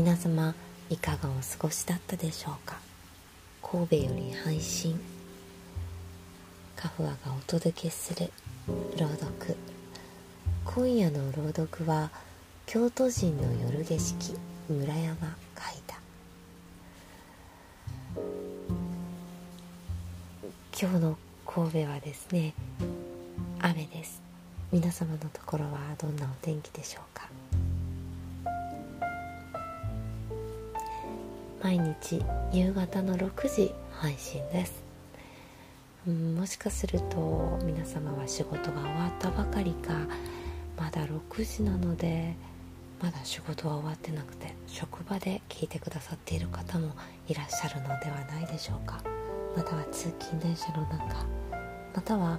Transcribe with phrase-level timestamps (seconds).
[0.00, 0.54] 皆様
[0.88, 2.78] いかがお過ごしだったでしょうか？
[3.62, 4.98] 神戸より配信。
[6.74, 8.32] カフアがお届けする
[8.96, 9.56] 朗読。
[10.64, 12.08] 今夜の朗読は
[12.64, 14.38] 京都人の夜景色
[14.70, 15.98] 村山海田
[20.80, 22.54] 今日の神戸はですね
[23.58, 24.22] 雨です。
[24.72, 27.28] 皆様のところはどんなお天気でしょうか？
[31.62, 34.82] 毎日夕方の6時配信です
[36.06, 39.92] うんもしかすると皆様は仕事が終わったばかりか
[40.78, 42.34] まだ6時なので
[43.02, 46.92] まだ仕事は終わってなくて職場で聞いてくださっている方も
[47.28, 49.02] いらっしゃるのではないでしょうか
[49.56, 51.26] または通勤電車の中
[51.94, 52.38] または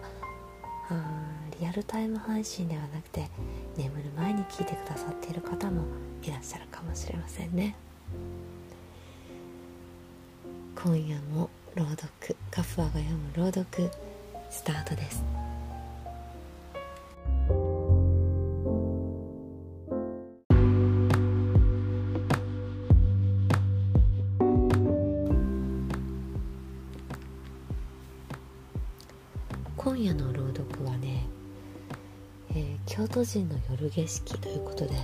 [1.59, 3.30] リアルタイム配信ではなくて
[3.78, 5.84] 眠る前に聞いてくださっている方も
[6.24, 7.76] いらっしゃるかもしれませんね。
[10.84, 12.10] 今夜も朗読
[12.50, 13.92] カフアが読む朗読
[14.50, 15.24] スタートです。
[29.78, 31.28] 今夜の朗読はね、
[32.50, 34.96] えー、京都人の夜景色ということで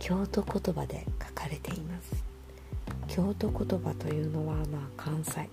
[0.00, 2.27] 京都言葉で書かれています。
[3.08, 4.64] 京都言葉というのはまあ
[4.96, 5.48] 関西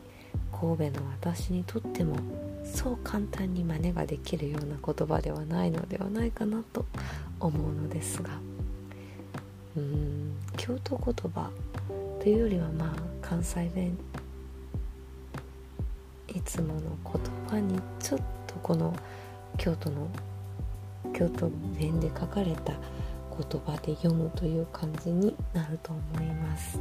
[0.51, 2.17] 神戸の私にとっても
[2.63, 6.85] そう簡単に真似ができるような言葉ではないのではないかなと
[7.39, 8.29] 思うのですが
[9.75, 11.49] うーん京都言葉
[12.19, 13.97] というよりはまあ関西弁
[16.27, 18.93] いつもの言葉にちょっとこの
[19.57, 20.09] 京都の
[21.13, 21.49] 京都
[21.79, 26.79] 弁で書かれた言葉で読むという感じになると思います。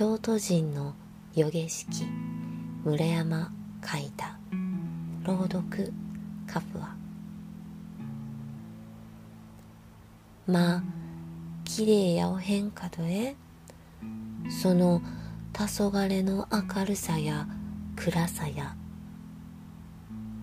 [0.00, 0.94] 京都人の
[1.34, 2.06] 夜景色。
[2.84, 3.52] 村山
[3.82, 4.38] 海田。
[5.24, 5.92] 朗読
[6.46, 6.96] カフア
[10.46, 10.82] まあ
[11.66, 13.36] 綺麗やおへんかどえ
[14.48, 15.02] その
[15.52, 17.46] 黄昏の明るさや
[17.94, 18.74] 暗さや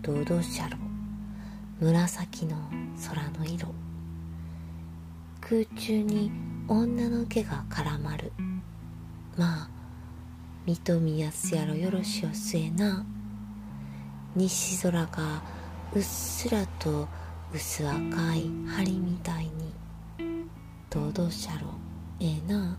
[0.03, 0.77] ドドシャロ
[1.79, 2.57] 紫の
[3.09, 3.73] 空の色。
[5.41, 6.31] 空中に
[6.67, 8.31] 女の毛が絡まる。
[9.37, 9.69] まあ
[10.65, 13.05] 見とみやすやろよろしおすえな。
[14.35, 15.41] 西空が
[15.93, 17.07] うっすらと
[17.53, 17.95] 薄赤
[18.35, 19.51] い針みたいに
[20.89, 21.67] ドドシャロ
[22.19, 22.77] ええな。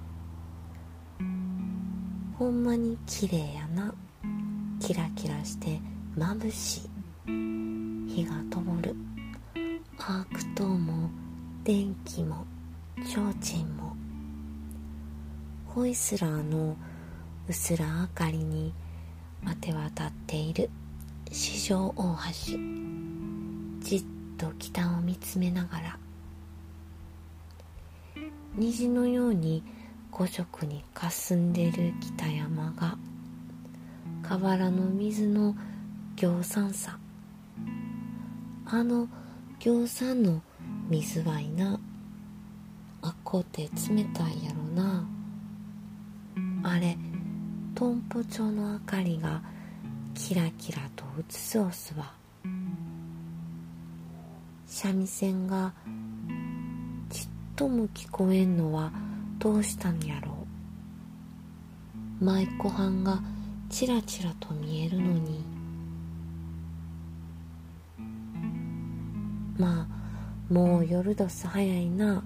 [2.38, 3.94] ほんまに綺麗やな。
[4.80, 5.80] キラキラして
[6.16, 6.90] 眩しい。
[8.08, 8.96] 火が灯る。
[9.98, 11.10] アーク灯も
[11.64, 12.46] 電気も
[13.04, 13.87] 提灯も
[15.78, 16.76] ホイスラーの
[17.48, 18.74] うすら明かりに
[19.46, 20.70] 当て渡っている
[21.30, 22.16] 四条大
[22.48, 22.58] 橋。
[23.88, 24.04] じっ
[24.36, 25.98] と北を見つめながら。
[28.56, 29.62] 虹のように
[30.10, 32.98] 五色にかすんでる北山が。
[34.24, 35.54] 河原の水の
[36.16, 36.98] 行山さ。
[38.66, 39.06] あの
[39.60, 40.42] 行山の
[40.88, 41.78] 水はいな。
[43.00, 44.67] あっこって冷たいやろ
[48.18, 49.42] トンポ町の明かりが
[50.14, 52.12] キラキラと映すおすわ
[54.66, 55.72] 三味線が
[57.10, 58.90] ちっとも聞こえんのは
[59.38, 60.32] どうしたんやろ
[62.20, 62.24] う。
[62.24, 63.20] 舞妓はんが
[63.70, 65.44] ちらちらと見えるのに
[69.56, 72.24] まあもう夜どす早いな。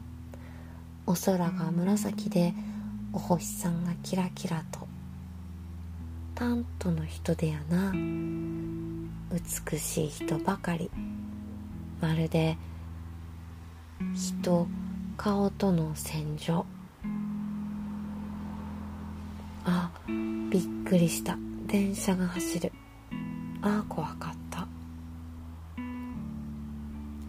[1.05, 2.55] お空が紫で
[3.13, 4.92] お星さんがキラキラと。
[6.35, 7.93] 担当の人でやな。
[7.93, 10.91] 美しい人ばかり。
[12.01, 12.57] まるで
[14.15, 14.67] 人
[15.17, 16.65] 顔との戦場。
[19.65, 19.91] あ
[20.51, 21.37] びっくりした。
[21.67, 22.73] 電車が走る。
[23.63, 24.67] あ怖かった。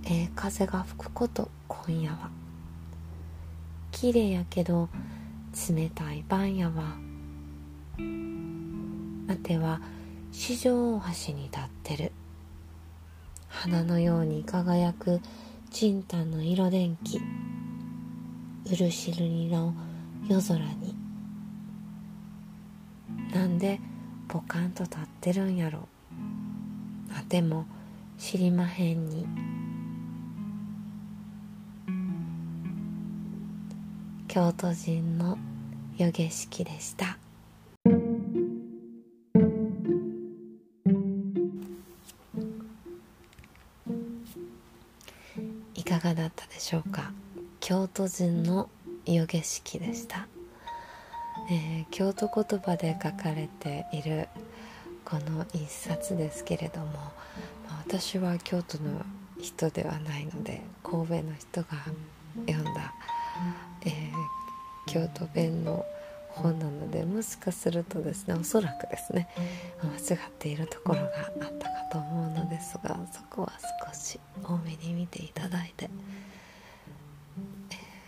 [0.05, 1.49] ええ風が吹くこと。
[1.67, 2.29] 今夜は。
[3.91, 4.89] 綺麗やけど
[5.69, 6.97] 冷たい晩やわ。
[9.33, 9.81] あては
[10.31, 12.11] 四条大橋に立ってる。
[13.47, 15.21] 花のように輝く
[15.71, 17.19] チンタンの色電気。
[18.65, 19.73] 漆塗りの
[20.29, 20.95] 夜空に。
[23.33, 23.79] なんで
[24.27, 25.87] ポカンと立ってるんやろ。
[27.11, 27.65] あでも
[28.19, 29.25] 知りまへんに。
[34.27, 35.39] 京都人の
[35.97, 37.17] 夜景色でした。
[46.33, 47.11] ったでしょうか？
[47.59, 48.69] 京都人の
[49.05, 50.27] 夜景色でした、
[51.49, 54.27] えー、京都言葉で書かれている
[55.05, 57.11] この一冊ですけれども、ま
[57.69, 59.01] あ、私は京都の
[59.39, 61.67] 人ではないので神戸の人が
[62.47, 62.93] 読んだ、
[63.85, 65.85] えー、京都弁の
[66.35, 69.29] 本なのでもしかするとですねおそらくですね
[69.81, 73.53] 間違っているところがあったかと思うのですがそこは
[73.87, 75.89] 少し多めに見ていただいて、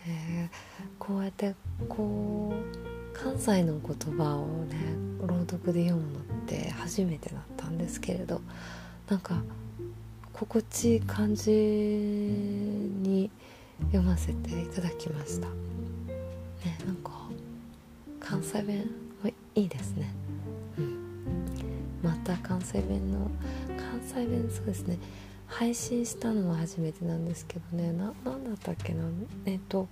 [0.08, 0.48] えー、
[0.98, 1.54] こうやって
[1.88, 4.76] こう関西の言葉をね
[5.26, 8.40] 朗読で読むのって初めてだったんですけれど
[9.08, 9.42] なんか
[10.32, 13.30] 心地いい感じに
[13.86, 15.48] 読ませていただきました。
[15.48, 17.25] ねなんか
[18.28, 18.90] 関西弁
[19.54, 20.12] いいですね。
[20.78, 21.24] うん。
[22.02, 23.30] また関西弁の
[23.68, 24.98] 関西弁そうですね。
[25.46, 27.92] 配信したのは初めてなんですけどね。
[27.92, 29.04] な何だったっけな。
[29.46, 29.88] えっと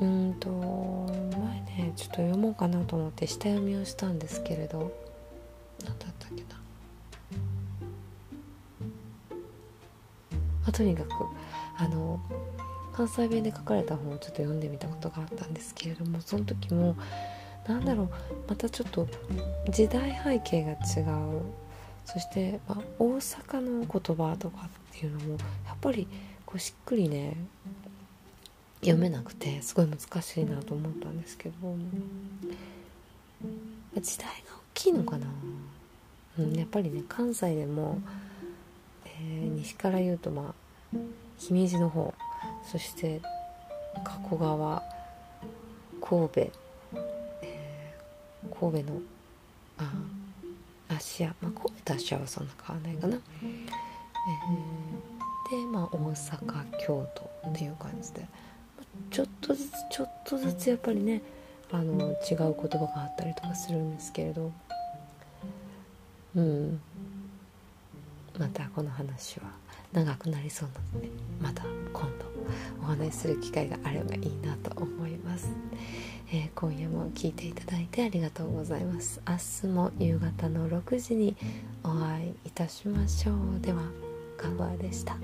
[0.00, 4.92] うんと前ねちょっと読もうかなと思って下読みをしたんですけれど。
[5.84, 6.48] 何だったっけな。
[10.66, 11.10] あとにかく
[11.76, 12.20] あの
[12.98, 16.96] 関西弁で書かれた本をちょっと読んでみたことがあったんですけれどもその時も
[17.68, 18.08] なんだろう
[18.48, 19.06] またちょっと
[19.70, 21.42] 時代背景が違う。
[22.04, 24.68] そして、まあ、大阪の言葉とかっ
[24.98, 25.30] ていうのも
[25.66, 26.08] やっぱり
[26.44, 27.36] こうしっくりね
[28.80, 31.54] 読めなくてすごい難しいなと思ったんですけど。
[34.00, 35.26] 時代が大きいのかな、
[36.38, 38.00] うん、やっぱりね関西でも、
[39.04, 40.54] えー、西から言うとま
[40.94, 40.98] あ
[41.38, 42.14] 姫路の方
[42.64, 43.20] そして
[44.04, 44.82] 加古川
[46.00, 46.40] 神戸、
[47.42, 49.00] えー、神戸の
[49.78, 49.92] あ
[50.94, 58.26] 芦屋、まあ、神戸と芦屋はそんな変わらないかな、えー、でまあ大阪京都っていう感じで。
[59.10, 61.22] ちょっとずつちょっとずつやっぱりね
[61.70, 64.50] あの違う言葉があったりとかするんですけれど。
[66.36, 66.80] うん。
[68.38, 69.46] またこの話は
[69.92, 71.08] 長くなりそうなので
[71.40, 72.27] また今度。
[72.88, 75.52] 話しする機会があればいいなと思います、
[76.32, 79.20] えー、今夜も聞いていただいてありがとうございます。
[79.26, 79.36] 明
[79.68, 81.36] 日も夕方の6時に
[81.84, 83.60] お会いいたしましょう。
[83.60, 83.82] では
[84.36, 85.16] カバーでした。